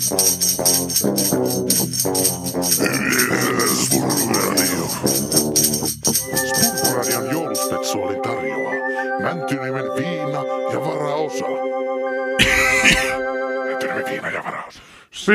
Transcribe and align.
Se 0.00 0.14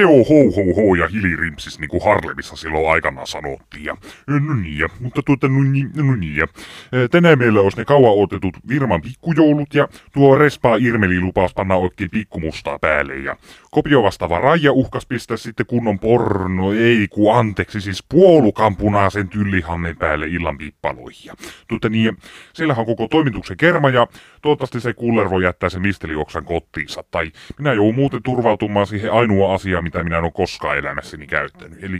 on 0.05 0.25
hou 0.29 0.51
hou 0.55 0.75
hou 0.75 0.95
ja 0.95 1.07
hilirimpsis 1.07 1.79
niinku 1.79 1.99
Harlemissa 1.99 2.55
silloin 2.55 2.89
aikanaan 2.89 3.27
sanottiin. 3.27 3.85
Ja, 3.85 3.97
no 4.27 4.53
niin, 4.53 4.79
ja, 4.79 4.89
mutta 4.99 5.21
tuota, 5.25 5.47
no 5.47 5.63
niin, 5.63 5.91
no 5.95 6.15
niin, 6.15 6.35
ja, 6.35 6.47
ää, 6.91 7.07
tänään 7.07 7.39
meillä 7.39 7.61
olisi 7.61 7.77
ne 7.77 7.85
kauan 7.85 8.23
otetut 8.23 8.57
Virman 8.67 9.01
pikkujoulut 9.01 9.73
ja 9.73 9.87
tuo 10.13 10.35
Respaa 10.35 10.75
Irmeli 10.75 11.19
lupaus 11.19 11.53
panna 11.53 11.75
oikein 11.75 12.09
pikkumustaa 12.09 12.79
päälle 12.79 13.15
ja 13.15 13.37
kopio 13.75 14.03
vastaava 14.03 14.39
Raija 14.39 14.71
uhkas 14.71 15.05
pistää 15.05 15.37
sitten 15.37 15.65
kunnon 15.65 15.99
porno, 15.99 16.73
ei 16.73 17.07
ku 17.07 17.29
anteeksi, 17.29 17.81
siis 17.81 18.03
puolukan 18.09 18.75
punaisen 18.75 19.29
tyllihannen 19.29 19.97
päälle 19.97 20.27
illan 20.27 20.57
pippaloihin. 20.57 21.25
Ja, 21.25 21.33
tuota 21.67 21.89
niin, 21.89 22.17
siellähän 22.53 22.81
on 22.81 22.85
koko 22.85 23.07
toimituksen 23.07 23.57
kerma 23.57 23.89
ja 23.89 24.07
toivottavasti 24.41 24.79
se 24.79 24.93
kuller 24.93 25.29
voi 25.29 25.43
jättää 25.43 25.69
sen 25.69 25.81
mistelioksan 25.81 26.45
kotiinsa. 26.45 27.03
Tai 27.11 27.31
minä 27.57 27.73
joudun 27.73 27.95
muuten 27.95 28.23
turvautumaan 28.23 28.87
siihen 28.87 29.13
ainoa 29.13 29.53
asia, 29.53 29.81
mitä 29.81 30.03
minä 30.03 30.17
en 30.17 30.23
ole 30.23 30.31
koskaan 30.31 30.77
elämässäni 30.77 31.27
käyttänyt. 31.27 31.83
Eli 31.83 31.99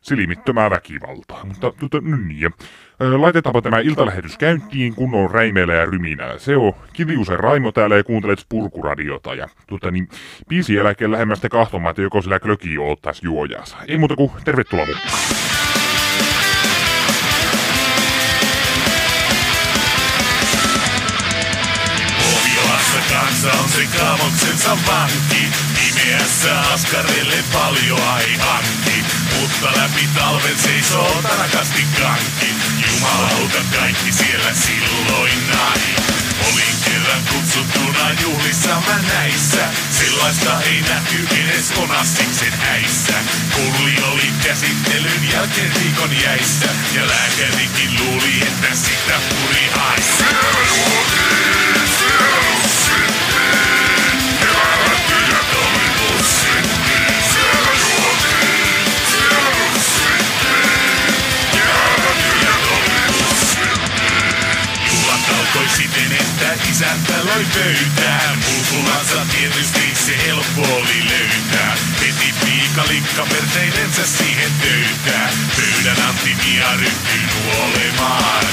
silmittömää 0.00 0.70
väkivaltaa. 0.70 1.44
Mutta 1.44 1.72
no 2.02 2.16
niin, 2.16 2.52
laitetaanpa 3.00 3.62
tämä 3.62 3.78
iltalähetys 3.78 4.38
käyntiin, 4.38 4.94
kun 4.94 5.14
on 5.14 5.30
räimeillä 5.30 5.74
ja 5.74 5.86
ryminää. 5.86 6.38
Se 6.38 6.56
on 6.56 6.72
Kiljusen 6.92 7.40
Raimo 7.40 7.72
täällä 7.72 7.96
ja 7.96 8.04
kuuntelet 8.04 8.38
Spurkuradiota. 8.38 9.34
Ja 9.34 9.48
tuota, 9.66 9.90
niin, 9.90 10.08
biisi 10.48 10.76
eläkeen 10.76 11.12
lähemmästä 11.12 11.48
kahtomaan, 11.48 11.90
että 11.90 12.02
joko 12.02 12.22
sillä 12.22 12.40
klöki 12.40 12.74
jo 12.74 12.90
ottaisi 12.90 13.26
juojansa. 13.26 13.76
Ei 13.88 13.98
muuta 13.98 14.16
kuin 14.16 14.30
tervetuloa 14.44 14.86
mukaan. 14.86 15.08
Kansa 23.10 23.58
on 23.62 23.68
se 23.68 23.98
kaamoksensa 23.98 24.78
vanki. 24.86 25.48
Pimeässä 25.74 26.60
askarelle 26.60 27.36
paljon 27.52 28.00
ai 28.02 28.36
hankki. 28.38 29.04
Mutta 29.40 29.66
läpi 29.66 30.08
talven 30.14 30.58
seisoo 30.58 31.22
tanakasti 31.22 31.82
kanki. 32.02 32.79
Jumalauta 33.00 33.58
kaikki 33.78 34.12
siellä 34.12 34.54
silloin 34.54 35.32
näin. 35.48 35.96
Olin 36.48 36.76
kerran 36.84 37.22
kutsuttuna 37.32 38.10
juhlissa 38.22 38.82
mä 38.88 38.98
näissä. 39.14 39.68
Sellaista 39.90 40.60
ei 40.62 40.80
nähty 40.80 41.28
edes 41.40 41.72
Onassiksen 41.76 42.52
häissä. 42.52 43.12
Kulli 43.54 43.94
oli 44.12 44.32
käsittelyn 44.44 45.30
jälkeen 45.32 45.72
viikon 45.82 46.20
jäissä. 46.22 46.66
Ja 46.94 47.02
lääkärikin 47.06 48.00
luuli, 48.00 48.40
että 48.42 48.74
sitä 48.74 49.20
puri 49.28 49.70
haissa. 49.74 50.24
Isäntä 66.80 67.24
loi 67.24 67.46
pöytään. 67.54 68.38
Mulkulansa 68.38 69.26
tietysti 69.32 69.92
se 70.06 70.18
helppo 70.26 70.62
oli 70.62 71.08
löytää. 71.08 71.76
Heti 72.00 72.34
piikalikka 72.44 73.26
perteinensä 73.26 74.06
siihen 74.06 74.52
töytää. 74.62 75.30
Pöydän 75.56 76.06
Antti 76.08 76.36
Mia 76.44 76.76
ryhtyy 76.76 77.20
nuolemaan. 77.34 78.44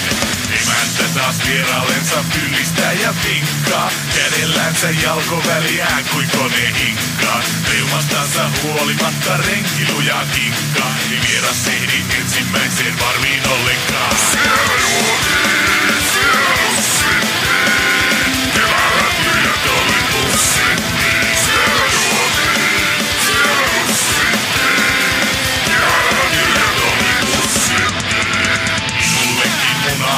Emäntä 0.61 1.19
taas 1.19 1.35
vieraallensa 1.47 2.23
pyllistää 2.33 2.93
ja 2.93 3.13
vinkkaa. 3.23 3.91
Kädellänsä 4.15 4.89
jalkoväliään 5.03 6.03
kuin 6.11 6.29
kone 6.37 6.73
hinkkaa. 6.79 7.41
Reumastansa 7.73 8.49
huolimatta 8.63 9.37
renki 9.37 9.93
lujaa 9.93 10.25
kinkkaa. 10.35 10.95
Ei 11.11 11.19
vieras 11.29 11.67
ehdi 11.67 12.03
ensimmäiseen 12.21 12.99
varmiin 12.99 13.47
ollenkaan. 13.47 14.15
Minullekin 14.33 15.07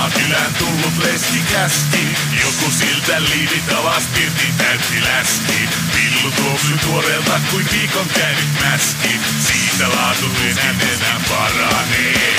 munaa 0.09 0.25
kylään 0.25 0.53
tullut 0.53 0.97
leski 0.97 1.39
käski. 1.51 2.07
Joku 2.41 2.71
siltä 2.71 3.21
liivit 3.21 3.73
alas 3.73 4.03
pirtin 4.13 4.53
täytti 4.57 5.01
läski. 5.01 5.69
Pillu 5.95 6.31
tuoksui 6.31 6.77
tuoreelta 6.77 7.39
kuin 7.51 7.65
viikon 7.71 8.07
käynyt 8.07 8.49
mäski. 8.63 9.19
Siitä 9.39 9.89
laatu 9.89 10.25
enää 10.49 11.21
paranee. 11.29 12.35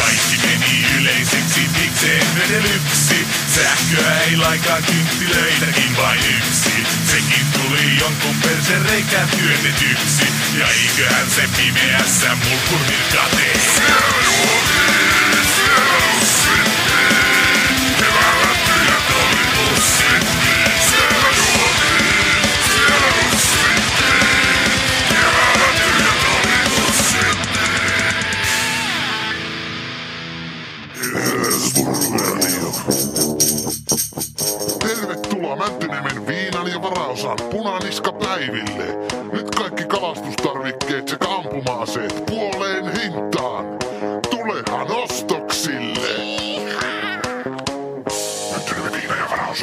Kaikki 0.00 0.46
meni 0.46 0.86
yleiseksi, 0.98 1.60
mikseen 1.80 2.26
vedelyksi. 2.38 3.26
Sähköä 3.54 4.20
ei 4.20 4.36
laikaa 4.36 4.82
kynttilöitäkin 4.82 5.96
vain 5.96 6.20
yksi. 6.20 6.86
Sekin 7.10 7.46
tuli 7.52 7.98
jonkun 8.00 8.36
persen 8.42 8.82
reikään 8.82 9.28
työnnetyksi. 9.28 10.24
Ja 10.58 10.66
eiköhän 10.68 11.30
se 11.30 11.42
pimeässä 11.56 12.28
mulkurvirka 12.34 13.28
tee. 13.36 13.54
Tervetuloa 13.76 15.03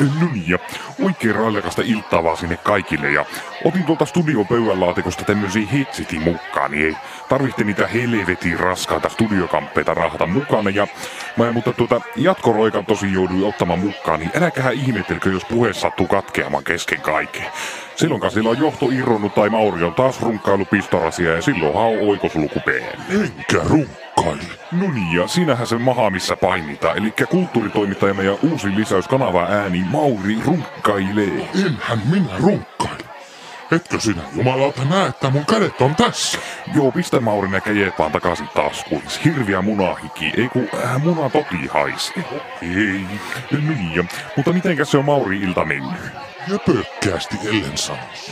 viina 0.01 0.43
ja 0.47 0.59
oikein 1.03 1.35
railakasta 1.35 1.81
iltaa 1.85 2.23
vaan 2.23 2.37
sinne 2.37 2.57
kaikille. 2.57 3.11
Ja 3.11 3.25
otin 3.65 3.83
tuolta 3.83 4.05
studion 4.05 4.47
pöydänlaatikosta 4.47 5.23
tämmöisiä 5.23 5.67
hetsitin 5.67 6.21
mukaan, 6.21 6.71
niin 6.71 6.85
ei 6.85 6.95
tarvitse 7.29 7.63
niitä 7.63 7.87
helvetin 7.87 8.59
raskaita 8.59 9.09
studiokamppeita 9.09 9.93
rahata 9.93 10.27
mukana. 10.27 10.69
Ja 10.69 10.87
mä, 11.37 11.51
mutta 11.51 11.73
tuota, 11.73 12.01
jatkoroikan 12.15 12.85
tosi 12.85 13.13
jouduin 13.13 13.43
ottamaan 13.43 13.79
mukaan, 13.79 14.19
niin 14.19 14.31
äläkähän 14.35 14.73
ihmettelkö, 14.73 15.29
jos 15.29 15.45
puhe 15.45 15.73
sattuu 15.73 16.07
katkeamaan 16.07 16.63
kesken 16.63 17.01
kaiken. 17.01 17.45
Silloin 18.01 18.31
sillä 18.31 18.49
on 18.49 18.59
johto 18.59 18.85
irronnut 18.85 19.35
tai 19.35 19.49
Mauri 19.49 19.83
on 19.83 19.93
taas 19.93 20.21
runkkailu 20.21 20.65
pistorasia 20.65 21.35
ja 21.35 21.41
silloinhan 21.41 21.83
on 21.83 22.09
oikosluku 22.09 22.59
P. 22.59 22.67
Enkä 23.09 23.61
runkkaile. 23.63 24.43
No 24.71 24.91
niin, 24.91 25.13
ja 25.13 25.27
siinähän 25.27 25.67
se 25.67 25.77
maha, 25.77 26.09
missä 26.09 26.35
painitaan. 26.35 26.97
Eli 26.97 27.13
kulttuuritoimittajamme 27.29 28.23
ja 28.23 28.37
uusi 28.51 28.75
lisäys 28.75 29.07
kanava 29.07 29.47
ääni 29.49 29.85
Mauri 29.91 30.37
runkkailee. 30.45 31.49
Enhän 31.65 32.01
minä 32.11 32.37
runkkaile. 32.37 33.03
Etkö 33.71 33.99
sinä 33.99 34.21
jumalauta 34.35 34.85
näe, 34.85 35.07
että 35.07 35.29
mun 35.29 35.45
kädet 35.45 35.81
on 35.81 35.95
tässä? 35.95 36.39
Joo, 36.75 36.91
pistä 36.91 37.19
Mauri 37.19 37.47
ne 37.47 37.61
käjet 37.61 37.99
vaan 37.99 38.11
takaisin 38.11 38.47
taskuun. 38.47 39.03
Hirviä 39.25 39.61
munahiki, 39.61 40.33
ei 40.37 40.49
kun 40.49 40.67
äh, 40.83 41.03
muna 41.03 41.29
toki 41.29 41.67
haisi. 41.69 42.13
Ei, 42.61 43.01
niin, 43.51 43.95
ja, 43.95 44.03
mutta 44.37 44.53
mitenkäs 44.53 44.91
se 44.91 44.97
on 44.97 45.05
Mauri 45.05 45.37
ilta 45.37 45.65
mennyt? 45.65 46.30
Jöpökkäästi 46.47 47.35
ellen 47.49 47.77
sanoisi. 47.77 48.31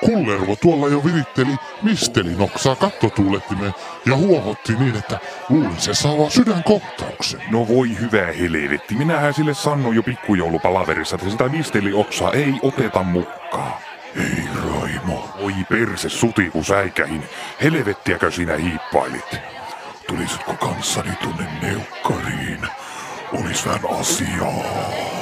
Kullervo 0.00 0.56
tuolla 0.56 0.88
jo 0.88 1.04
viritteli 1.04 1.56
mistelinoksaa 1.82 2.76
kattotuulettimeen 2.76 3.74
ja 4.06 4.16
huohotti 4.16 4.72
niin, 4.72 4.96
että 4.96 5.18
luulin 5.48 5.80
se 5.80 5.94
saa 5.94 6.30
sydänkohtauksen. 6.30 7.42
No 7.50 7.68
voi 7.68 7.98
hyvä 8.00 8.26
helvetti, 8.40 8.94
minähän 8.94 9.34
sille 9.34 9.54
sanoin 9.54 9.96
jo 9.96 10.02
pikkujoulupalaverissa, 10.02 11.16
että 11.16 11.30
sitä 11.30 11.48
mistelioksaa 11.48 12.32
ei 12.32 12.54
oteta 12.62 13.02
mukaan. 13.02 13.72
Ei 14.16 14.44
Raimo, 14.54 15.28
Oi 15.38 15.54
perse 15.68 16.08
suti 16.08 16.50
kun 16.50 16.64
säikähin, 16.64 17.24
helvettiäkö 17.62 18.30
sinä 18.30 18.56
hiippailit? 18.56 19.52
tulisitko 20.12 20.54
kanssani 20.54 21.16
tunne 21.22 21.46
neukkariin? 21.62 22.60
Olis 23.32 23.66
vähän 23.66 23.80
asiaa. 24.00 24.52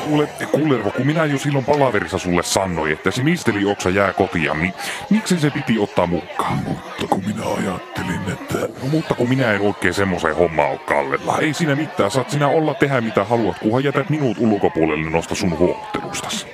Kuule, 0.05 0.29
Kullervo, 0.51 0.91
kun 0.91 1.07
minä 1.07 1.25
jo 1.25 1.39
silloin 1.39 1.65
palaverissa 1.65 2.19
sulle 2.19 2.43
sanoin, 2.43 2.93
että 2.93 3.11
se 3.11 3.23
misteli 3.23 3.65
oksa 3.65 3.91
jää 3.91 4.13
kotiin, 4.13 4.61
niin 4.61 4.75
miksi 5.11 5.39
se 5.41 5.51
piti 5.51 5.79
ottaa 5.79 6.07
mukaan? 6.07 6.57
Mutta 6.59 7.07
kun 7.11 7.25
minä 7.27 7.43
ajattelin, 7.59 8.21
että... 8.33 8.59
No 8.59 8.89
mutta 8.91 9.15
kun 9.15 9.29
minä 9.29 9.53
en 9.53 9.61
oikein 9.61 9.95
semmoiseen 9.95 10.37
hommaan 10.37 10.71
ole 10.71 10.79
Kallella. 10.79 11.39
Ei 11.39 11.55
siinä 11.55 11.77
mitään, 11.77 12.11
saat 12.11 12.31
sinä 12.31 12.49
olla 12.49 12.75
tehdä 12.75 13.01
mitä 13.01 13.25
haluat, 13.25 13.59
kunhan 13.59 13.85
jätät 13.85 14.11
minut 14.11 14.37
ulkopuolelle 14.41 15.11
nosta 15.11 15.35
sun 15.35 15.59
huohtelustasi. 15.59 16.47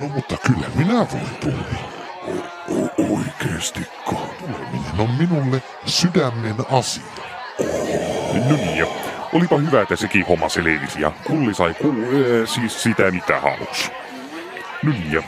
No 0.00 0.08
mutta 0.08 0.36
kyllä 0.46 0.66
minä 0.74 0.94
voin 0.94 1.36
tulla. 1.40 1.94
O- 2.28 3.02
o- 3.02 3.16
oikeestiko? 3.18 4.34
Tuleminen 4.40 4.98
on 4.98 5.10
minulle 5.18 5.62
sydämen 5.86 6.54
asia. 6.72 7.02
No 8.48 8.56
niin, 8.56 8.76
ja 8.76 8.86
olipa 9.34 9.58
hyvä, 9.58 9.82
että 9.82 9.96
sekin 9.96 10.26
homma 10.26 10.48
selvisi 10.48 11.00
ja 11.00 11.12
kulli 11.26 11.54
sai 11.54 11.74
ku, 11.74 11.88
äh, 11.88 12.48
siis 12.48 12.82
sitä 12.82 13.10
mitä 13.10 13.40
halus. 13.40 13.90
No 14.82 14.92
niin, 14.92 15.12
ja 15.12 15.22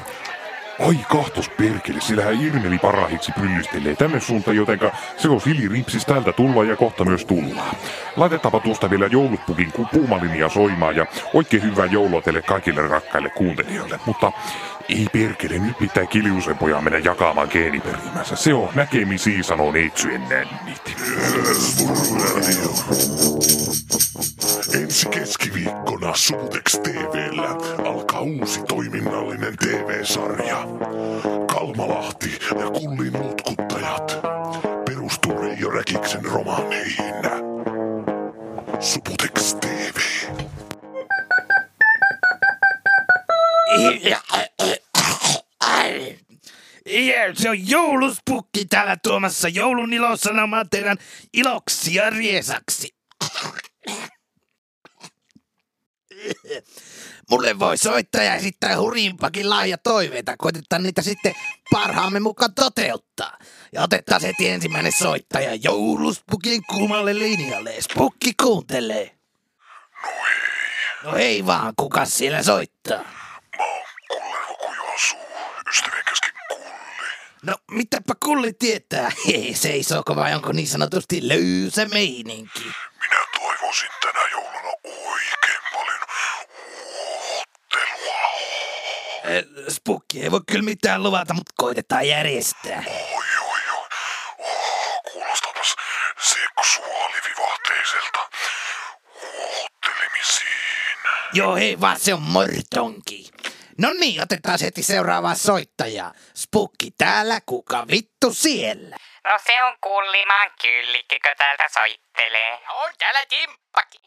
Ai 0.81 0.97
kahtos 1.08 1.49
perkele, 1.49 2.00
sillähän 2.00 2.41
Irmeli 2.41 2.79
parahiksi 2.79 3.32
pyllystelee 3.41 3.97
tänne 3.97 4.20
suuntaan, 4.20 4.56
jotenka 4.56 4.93
se 5.17 5.29
on 5.29 5.41
hilirimpsis 5.47 6.06
täältä 6.06 6.32
tulla 6.32 6.64
ja 6.64 6.76
kohta 6.76 7.05
myös 7.05 7.25
tullaan. 7.25 7.76
Laitetaanpa 8.17 8.61
tuosta 8.61 8.91
vielä 8.91 9.06
joulupukin 9.06 9.73
puumalinia 9.93 10.49
soimaan 10.49 10.97
ja 10.97 11.06
oikein 11.35 11.62
hyvää 11.62 11.87
joulua 11.87 12.23
teille 12.23 12.43
kaikille 12.43 12.88
rakkaille 12.88 13.31
kuuntelijoille. 13.31 14.00
Mutta 14.06 14.32
ei 14.88 15.06
perkele, 15.12 15.59
nyt 15.59 15.79
pitää 15.79 16.06
Kiljusen 16.06 16.59
pojan 16.59 16.85
mennä 16.85 16.99
jakamaan 16.99 17.49
geeniperimänsä. 17.50 18.37
Se 18.37 18.55
on 18.55 18.69
näkemisiin, 18.75 19.44
sanoo 19.44 19.73
neitsyen 19.73 20.23
nännit. 20.29 20.97
Subutex 26.17 26.79
TVllä 26.79 27.49
alkaa 27.91 28.21
uusi 28.21 28.61
toiminnallinen 28.63 29.57
TV-sarja. 29.57 30.67
Kalmalahti 31.47 32.39
ja 32.59 32.71
Kullin 32.71 33.13
lutkuttajat. 33.23 34.19
Perustuu 34.85 35.33
Reijo 35.33 35.71
Räkiksen 35.71 36.25
romaaneihin. 36.25 37.15
Subutex 38.81 39.55
TV. 39.55 40.01
Ja 44.07 44.21
se 47.35 47.51
on 47.51 47.69
jouluspukki 47.69 48.65
täällä 48.65 48.97
tuomassa 49.03 49.49
joulun 49.49 49.93
ilosanomaa 49.93 50.65
teidän 50.65 50.97
iloksi 51.33 51.95
ja 51.95 52.11
riesaksi. 52.11 52.97
Mulle 57.31 57.59
voi 57.59 57.79
soittaa 57.79 58.23
ja 58.23 58.35
esittää 58.35 58.79
hurjimpakin 58.79 59.51
laaja 59.51 59.79
toiveita. 59.79 60.37
Koitetaan 60.39 60.83
niitä 60.83 61.03
sitten 61.03 61.35
parhaamme 61.71 62.21
mukaan 62.21 62.55
toteuttaa. 62.55 63.39
Ja 63.73 63.83
otetaan 63.83 64.23
heti 64.23 64.49
ensimmäinen 64.49 64.93
soittaja 64.93 65.55
jouluspukin 65.55 66.63
kuumalle 66.71 67.19
linjalle. 67.19 67.75
Spukki 67.81 68.33
kuuntelee. 68.43 69.17
No 71.05 71.17
ei 71.17 71.47
vaan, 71.47 71.73
kuka 71.77 72.05
siellä 72.05 72.43
soittaa? 72.43 72.99
Mä 73.59 73.65
oon 73.65 73.85
Kullervo 74.09 74.55
Kujoasuu, 74.55 75.19
ystävien 75.69 76.05
kesken 76.09 76.33
Kulli. 76.49 76.65
No, 77.43 77.55
mitäpä 77.71 78.15
kulli 78.25 78.53
tietää? 78.53 79.12
Hei, 79.27 79.55
seisooko 79.55 80.17
vai 80.17 80.35
onko 80.35 80.53
niin 80.53 80.69
sanotusti 80.69 81.29
löysä 81.29 81.87
meininki? 81.87 82.65
Minä 83.01 83.27
toivoisin 83.41 83.89
tänä 84.03 84.21
jouluna 84.33 84.73
oikein 84.85 85.62
paljon 85.73 86.01
huottelua. 86.93 88.15
Eh, 88.37 89.15
Spukki 89.69 90.23
ei 90.23 90.31
voi 90.31 90.40
kyllä 90.46 90.64
mitään 90.64 91.02
luvata, 91.02 91.34
mutta 91.34 91.52
koitetaan 91.56 92.08
järjestää. 92.08 92.82
Oi, 92.87 92.93
oi, 93.14 93.25
oi. 93.78 93.87
Oh, 94.38 95.02
kuulostapas 95.12 95.76
seksuaalivivahteiselta 96.20 98.28
huottelemisiin. 99.23 100.96
Joo, 101.32 101.56
hei 101.56 101.81
vaan 101.81 102.00
se 102.00 102.14
on 102.14 102.23
mortonki. 102.23 103.31
No 103.78 103.88
niin, 104.00 104.23
otetaan 104.23 104.58
heti 104.62 104.82
seuraavaa 104.82 105.34
soittajaa. 105.34 106.12
Spukki 106.34 106.90
täällä, 106.99 107.40
kuka 107.46 107.87
vittu 107.90 108.32
siellä? 108.32 108.96
No 109.25 109.38
se 109.46 109.62
on 109.62 109.76
kullimaan 109.81 110.50
kyllikkikö 110.62 111.34
täältä 111.38 111.69
soittelee. 111.75 112.58
On 112.69 112.90
täällä 112.99 113.20
Timppakin. 113.28 114.00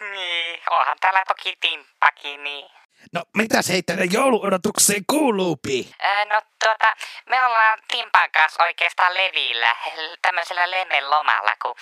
niin, 0.12 0.60
onhan 0.70 0.96
täällä 1.00 1.22
toki 1.28 1.56
timppakin, 1.60 2.44
niin. 2.44 2.81
No, 3.12 3.22
mitäs 3.36 3.68
hei 3.68 3.82
tänne 3.82 4.04
jouluodotukseen 4.04 5.04
kuuluupi? 5.06 5.94
No 6.30 6.42
tuota, 6.64 6.96
me 7.28 7.46
ollaan 7.46 7.78
Timpan 7.88 8.30
kanssa 8.30 8.62
oikeastaan 8.62 9.14
levillä, 9.14 9.76
tämmöisellä 10.22 10.70
lemmen 10.70 11.10
lomalla, 11.10 11.56
kun 11.62 11.74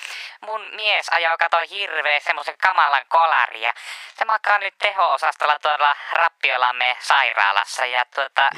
mun 0.47 0.61
mies 0.77 1.09
ajoi 1.09 1.39
kato 1.39 1.57
hirveä 1.71 2.21
semmoisen 2.21 2.55
kamalan 2.63 3.05
kolari 3.09 3.63
ja 3.63 3.75
se 4.19 4.25
makaa 4.25 4.59
nyt 4.59 4.75
teho-osastolla 4.79 5.59
tuolla 5.59 5.97
Rappiolamme 6.13 6.97
sairaalassa 7.01 7.87
ja 7.87 8.05
tuota, 8.15 8.51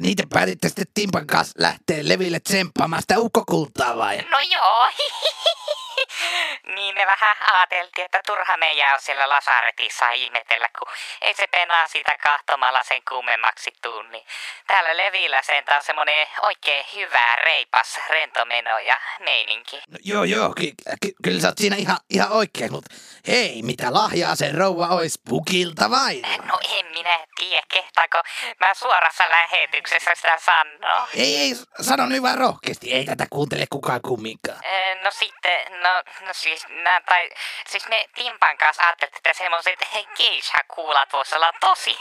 Niitä 0.00 0.22
päätitte 0.34 0.68
sitten 0.68 0.86
Timpan 0.94 1.26
kanssa 1.26 1.54
lähteä 1.58 1.98
leville 2.02 2.40
tsemppaamaan 2.40 3.02
sitä 3.02 3.18
ukkokultaa 3.18 3.96
vai? 3.96 4.16
no 4.16 4.38
joo. 4.40 4.88
niin 6.74 6.94
me 6.94 7.06
vähän 7.06 7.36
ajateltiin, 7.40 8.04
että 8.04 8.20
turha 8.26 8.56
meidän 8.56 8.92
on 8.94 9.00
siellä 9.00 9.28
lasaretissa 9.28 10.10
ihmetellä, 10.10 10.68
kun 10.78 10.88
ei 11.20 11.34
se 11.34 11.46
penaa 11.46 11.88
sitä 11.88 12.16
kahtomalla 12.22 12.82
sen 12.82 13.02
kummemmaksi 13.08 13.72
tunni. 13.82 14.26
Täällä 14.66 14.96
levillä 14.96 15.42
sen 15.42 15.64
on 15.76 15.82
semmonen 15.82 16.26
oikein 16.42 16.84
hyvä, 16.94 17.36
reipas, 17.36 18.00
rentomeno 18.10 18.78
ja 18.78 19.00
meininki. 19.20 19.76
No, 19.76 19.98
joo, 20.04 20.24
joo, 20.24 20.52
ky- 20.56 20.74
ky- 21.02 21.14
kyllä 21.22 21.40
sä 21.40 21.48
oot 21.48 21.58
siinä 21.58 21.76
ihan, 21.76 21.98
ihan 22.10 22.32
oikein, 22.32 22.72
mutta 22.72 22.94
hei, 23.28 23.62
mitä 23.62 23.94
lahjaa 23.94 24.36
se 24.36 24.52
rouva 24.52 24.86
ois 24.88 25.20
pukilta 25.28 25.90
vai? 25.90 26.22
No 26.44 26.58
en 26.78 26.86
minä 26.86 27.18
tiedä, 27.36 27.62
kehtaako 27.68 28.22
mä 28.60 28.74
suorassa 28.74 29.24
lähetyksessä 29.30 30.14
sitä 30.14 30.38
sanoa. 30.44 31.08
Ei, 31.14 31.36
ei, 31.36 31.52
sano 31.80 32.06
nyt 32.06 32.22
vaan 32.22 32.38
rohkeasti, 32.38 32.92
ei 32.94 33.04
tätä 33.04 33.26
kuuntele 33.30 33.64
kukaan 33.70 34.00
kumminkaan. 34.02 34.60
No 35.02 35.10
sitten, 35.10 35.82
no, 35.82 36.02
no 36.26 36.32
siis, 36.58 36.82
nää, 36.82 37.00
tai, 37.00 37.30
siis 37.68 37.88
me 37.88 38.08
Timpan 38.14 38.58
kanssa 38.58 38.82
ajatteltiin, 38.82 39.18
että 39.18 39.32
semmoiset 39.32 39.80
geisha-kuulat 40.16 41.12
vois 41.12 41.32
olla 41.32 41.52
tosi 41.60 41.96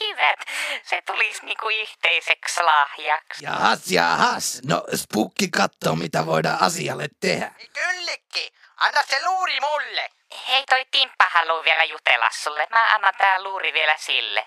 hyvät. 0.00 0.40
Se 0.82 1.02
tulisi 1.02 1.46
niinku 1.46 1.68
yhteiseksi 1.68 2.62
lahjaksi. 2.62 3.44
Jahas, 3.44 3.90
jahas, 3.90 4.60
no 4.64 4.84
spukki 4.94 5.48
kattoo 5.48 5.96
mitä 5.96 6.26
voidaan 6.26 6.62
asialle 6.62 7.08
tehdä. 7.20 7.50
Kyllikki, 7.72 8.52
anna 8.76 9.02
se 9.02 9.24
luuri 9.26 9.60
mulle. 9.60 10.10
Hei, 10.48 10.64
toi 10.68 10.86
Timppa 10.90 11.24
haluu 11.30 11.64
vielä 11.64 11.84
jutella 11.84 12.30
sulle. 12.30 12.66
Mä 12.70 12.94
annan 12.94 13.14
tää 13.18 13.42
luuri 13.42 13.72
vielä 13.72 13.96
sille. 13.98 14.46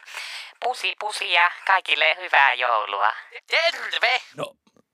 Pusi 0.60 0.96
pusi 1.00 1.34
ja 1.34 1.52
kaikille 1.68 2.16
hyvää 2.20 2.54
joulua. 2.54 3.14
Terve. 3.48 4.22
No, 4.36 4.46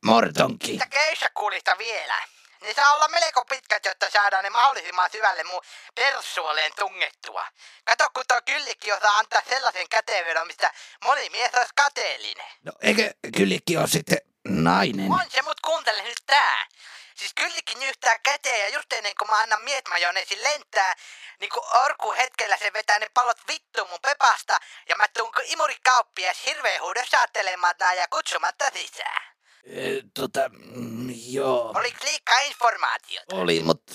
mortonki. 0.05 0.71
Mitä 0.71 0.85
keissakuulista 0.85 1.77
vielä? 1.77 2.15
Ne 2.63 2.73
saa 2.73 2.93
olla 2.93 3.07
melko 3.07 3.45
pitkät, 3.45 3.85
jotta 3.85 4.09
saadaan 4.09 4.43
ne 4.43 4.49
mahdollisimman 4.49 5.11
syvälle 5.11 5.43
mun 5.43 5.61
persuoleen 5.95 6.71
tungettua. 6.75 7.47
Kato, 7.83 8.09
kun 8.13 8.23
tuo 8.27 8.41
kyllikki 8.45 8.91
osaa 8.91 9.17
antaa 9.17 9.41
sellaisen 9.49 9.89
käteenvedon, 9.89 10.47
mistä 10.47 10.73
moni 11.03 11.29
mies 11.29 11.51
olisi 11.53 11.73
kateellinen. 11.75 12.45
No, 12.63 12.71
eikö 12.81 13.13
kyllikki 13.37 13.77
ole 13.77 13.87
sitten 13.87 14.17
nainen? 14.47 15.11
On 15.11 15.29
se, 15.29 15.41
mut 15.41 15.59
kuuntele 15.59 16.01
nyt 16.01 16.23
tää. 16.25 16.67
Siis 17.15 17.33
kyllikki 17.33 17.75
nyhtää 17.75 18.19
käteen 18.19 18.59
ja 18.59 18.69
just 18.69 18.93
ennen 18.93 19.13
kuin 19.19 19.29
mä 19.29 19.39
annan 19.39 19.63
miesmajoneesin 19.63 20.43
lentää, 20.43 20.95
niin 21.39 21.49
kuin 21.49 21.63
orku 21.85 22.11
hetkellä 22.11 22.57
se 22.57 22.73
vetää 22.73 22.99
ne 22.99 23.07
pallot 23.13 23.47
vittuun 23.47 23.89
mun 23.89 23.99
pepasta 24.01 24.59
ja 24.89 24.95
mä 24.95 25.07
tuun 25.07 25.31
kuin 25.33 25.45
imurikauppias 25.47 26.45
hirveen 26.45 26.81
huudossa 26.81 27.17
ajattelemaan 27.17 27.75
ja 27.97 28.07
kutsumatta 28.07 28.65
sisään. 28.73 29.32
Ö, 29.67 30.01
tota, 30.13 30.49
mm, 30.49 31.13
joo. 31.27 31.71
Oliks 31.75 32.03
liikaa 32.03 32.39
informaatiota? 32.39 33.35
Oli, 33.35 33.63
mutta 33.63 33.93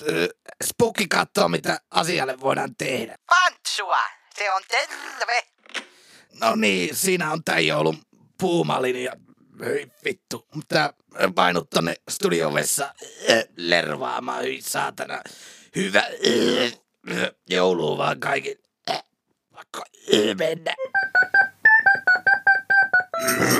spukki 0.63 1.07
kattoo 1.07 1.47
mitä 1.47 1.79
asialle 1.91 2.39
voidaan 2.39 2.75
tehdä. 2.75 3.17
Pantsua! 3.29 3.99
Se 4.35 4.51
on 4.53 4.61
terve! 4.67 5.43
No 6.41 6.55
niin, 6.55 6.95
siinä 6.95 7.31
on 7.31 7.43
tää 7.43 7.59
joulun 7.59 7.97
puumalin 8.39 9.03
ja 9.03 9.11
hyi 9.65 9.91
vittu. 10.05 10.47
Mutta 10.55 10.93
painut 11.35 11.69
tonne 11.69 11.95
studiovessa 12.09 12.85
äh, 13.29 13.43
lervaamaan, 13.55 14.43
hyi 14.43 14.61
saatana. 14.61 15.21
Hyvä 15.75 15.99
äh, 15.99 17.31
joulua 17.49 17.97
vaan 17.97 18.19
kaikille. 18.19 18.63
Pakko 19.53 19.83
äh, 20.13 20.75
mennä. 23.19 23.59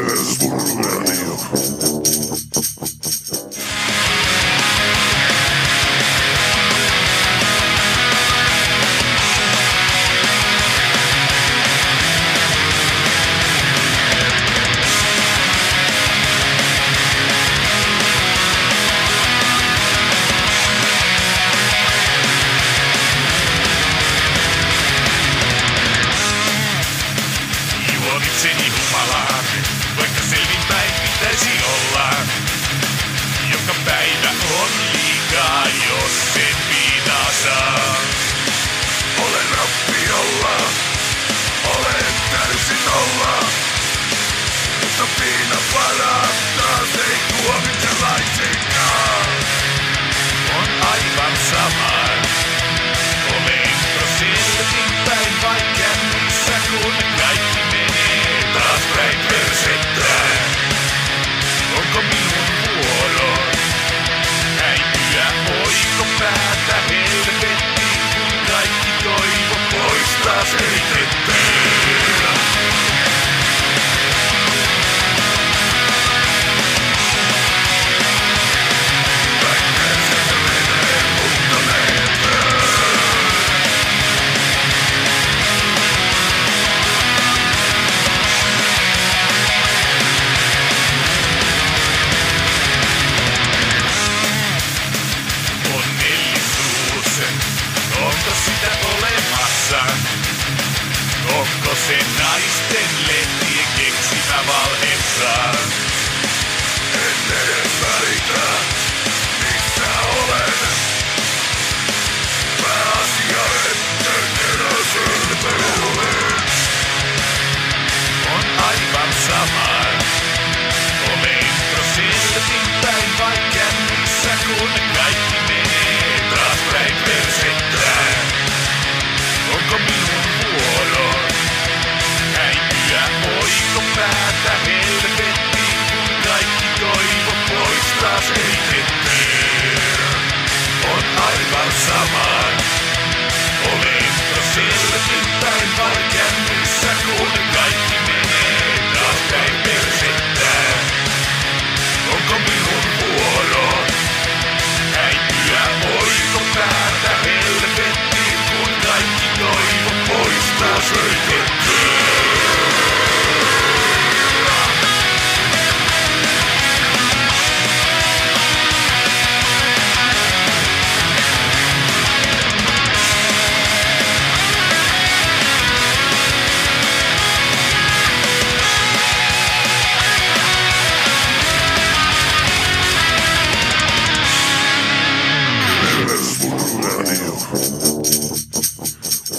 Take 160.92 161.39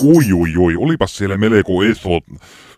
oi 0.04 0.33
oi 0.40 0.57
oi, 0.59 0.76
olipas 0.76 1.16
siellä 1.16 1.37
melko 1.37 1.83
eso, 1.83 2.11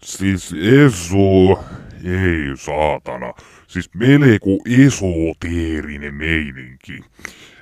siis 0.04 0.52
eso, 0.52 1.64
ei 2.04 2.56
saatana, 2.56 3.32
siis 3.66 3.90
melko 3.94 4.50
esoteerinen 4.86 6.14
meininki. 6.14 7.00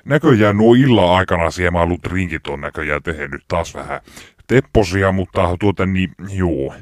Näköjään 0.05 0.57
nuo 0.57 0.73
illan 0.73 1.09
aikana 1.17 1.51
siellä 1.51 1.81
ollut 1.81 2.05
rinkit 2.05 2.47
on 2.47 2.61
näköjään 2.61 3.03
tehnyt 3.03 3.41
taas 3.47 3.75
vähän 3.75 4.01
tepposia, 4.47 5.11
mutta 5.11 5.57
tuota 5.59 5.85
niin, 5.85 6.11
joo. 6.33 6.73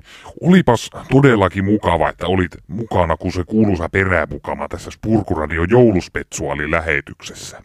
Olipas 0.41 0.89
todellakin 1.11 1.65
mukava, 1.65 2.09
että 2.09 2.27
olit 2.27 2.51
mukana, 2.67 3.17
kun 3.17 3.31
se 3.31 3.43
kuuluisa 3.43 3.89
peräpukama 3.89 4.67
tässä 4.67 4.91
Spurkuradio 4.91 5.63
jouluspetsuaalin 5.63 6.71
lähetyksessä. 6.71 7.61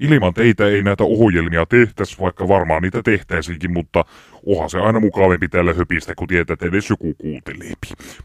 Ilman 0.00 0.34
teitä 0.34 0.66
ei 0.66 0.82
näitä 0.82 1.04
ohjelmia 1.04 1.66
tehtäisi, 1.66 2.16
vaikka 2.20 2.48
varmaan 2.48 2.82
niitä 2.82 3.02
tehtäisikin, 3.02 3.72
mutta 3.72 4.04
onhan 4.46 4.70
se 4.70 4.78
aina 4.78 5.00
mukavempi 5.00 5.48
tällä 5.48 5.74
höpistä, 5.74 6.14
kun 6.14 6.28
tietää, 6.28 6.54
että 6.54 6.66
edes 6.66 6.90
joku 6.90 7.14
kuuntelee. 7.14 7.72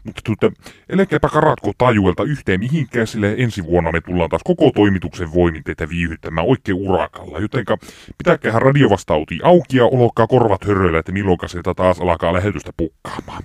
Mutta 0.04 0.20
tuota, 0.24 0.52
älkääpä 0.92 1.28
karatko 1.28 1.72
tajuelta 1.78 2.22
yhteen 2.22 2.60
mihinkään, 2.60 3.06
sillä 3.06 3.26
ensi 3.28 3.64
vuonna 3.64 3.92
me 3.92 4.00
tullaan 4.00 4.30
taas 4.30 4.42
koko 4.44 4.70
toimituksen 4.74 5.34
voimin 5.34 5.64
teitä 5.64 5.88
viihyttämään 5.88 6.46
oikein 6.46 6.78
urakalla. 6.78 7.38
Jotenka 7.38 7.78
pitäkäähän 8.18 8.62
radiovastauti 8.62 9.38
auki 9.42 9.76
ja 9.76 9.84
olokkaa 9.84 10.26
korvat 10.26 10.64
höröillä, 10.64 10.98
että 10.98 11.12
milloin 11.12 11.38
sieltä 11.46 11.74
taas 11.74 12.00
alkaa 12.00 12.32
lähetystä 12.32 12.72
pukkaamaan. 12.76 13.42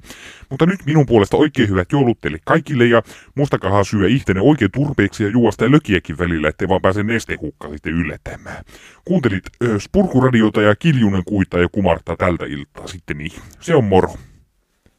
Mutta 0.49 0.65
nyt 0.65 0.85
minun 0.85 1.05
puolesta 1.05 1.37
oikein 1.37 1.69
hyvät 1.69 1.91
joulut 1.91 2.21
teille 2.21 2.37
kaikille 2.45 2.85
ja 2.85 3.01
muistakaa 3.35 3.83
syö 3.83 4.07
ihtenne 4.07 4.41
oikein 4.41 4.71
turpeeksi 4.71 5.23
ja 5.23 5.29
juosta 5.29 5.71
lökiäkin 5.71 6.17
välillä, 6.17 6.49
ettei 6.49 6.69
vaan 6.69 6.81
pääse 6.81 7.03
nestehukka 7.03 7.69
sitten 7.69 7.93
yllättämään. 7.93 8.63
Kuuntelit 9.05 9.43
ö, 9.63 9.79
Spurkuradiota 9.79 10.61
ja 10.61 10.75
Kiljunen 10.75 11.23
kuittaa 11.25 11.59
ja 11.59 11.67
kumartaa 11.71 12.15
tältä 12.15 12.45
viittaa 12.65 12.87
sitten 12.87 13.17
niihin. 13.17 13.41
Se 13.59 13.75
on 13.75 13.83
moro. 13.83 14.13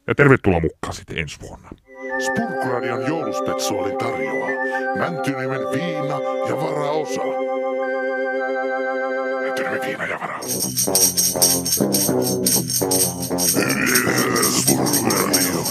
Ja 0.07 0.15
tervetuloa 0.15 0.61
mukaan 0.61 0.95
sitten 0.95 1.19
ensi 1.19 1.41
vuonna. 1.41 1.71
Spurkuradion 2.19 3.07
jouluspetsuaalin 3.07 3.99
tarjoaa 3.99 4.51
Mäntyniemen 4.99 5.61
viina 5.61 6.21
ja 6.49 6.57
varaosa. 6.57 7.21
Mäntyniemen 9.43 9.81
viina 9.87 10.07
ja 10.07 10.21
varaosa. 10.21 10.69
Spurkuradion. 14.51 15.67